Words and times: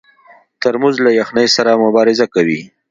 ترموز 0.61 0.95
له 1.05 1.11
یخنۍ 1.19 1.47
سره 1.55 1.81
مبارزه 1.85 2.25
کوي. 2.33 2.61